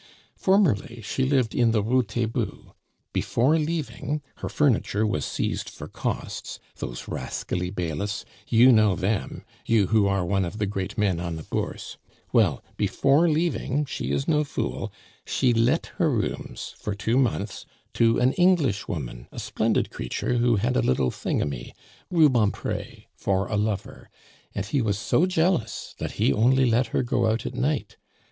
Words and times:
"Formerly 0.35 1.01
she 1.03 1.25
lived 1.25 1.53
in 1.53 1.69
the 1.73 1.83
Rue 1.83 2.01
Taitbout. 2.01 2.73
Before 3.13 3.59
leaving 3.59 4.23
(her 4.37 4.49
furniture 4.49 5.05
was 5.05 5.23
seized 5.25 5.69
for 5.69 5.87
costs 5.87 6.57
those 6.77 7.07
rascally 7.07 7.69
bailiffs 7.69 8.25
You 8.47 8.71
know 8.71 8.95
them, 8.95 9.43
you 9.63 9.85
who 9.93 10.07
are 10.07 10.25
one 10.25 10.43
of 10.43 10.57
the 10.57 10.65
great 10.65 10.97
men 10.97 11.19
on 11.19 11.35
the 11.35 11.43
Bourse) 11.43 11.99
well, 12.33 12.63
before 12.77 13.29
leaving, 13.29 13.85
she 13.85 14.09
is 14.11 14.27
no 14.27 14.43
fool, 14.43 14.91
she 15.23 15.53
let 15.53 15.91
her 15.97 16.09
rooms 16.09 16.73
for 16.79 16.95
two 16.95 17.19
months 17.19 17.67
to 17.93 18.17
an 18.17 18.33
Englishwoman, 18.33 19.27
a 19.31 19.37
splendid 19.37 19.91
creature 19.91 20.39
who 20.39 20.55
had 20.55 20.75
a 20.75 20.81
little 20.81 21.11
thingummy 21.11 21.73
Rubempre 22.09 23.03
for 23.13 23.45
a 23.45 23.55
lover, 23.55 24.09
and 24.55 24.65
he 24.65 24.81
was 24.81 24.97
so 24.97 25.27
jealous 25.27 25.93
that 25.99 26.13
he 26.13 26.33
only 26.33 26.67
let 26.67 26.87
her 26.87 27.03
go 27.03 27.27
out 27.27 27.45
at 27.45 27.53
night. 27.53 27.97